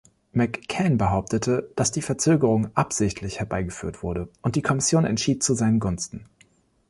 [0.33, 6.25] McCann behauptete, dass die Verzögerung absichtlich herbeigeführt wurde und die Kommission entschied zu seinen Gunsten.